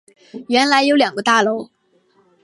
[0.49, 1.69] 原来有两个大楼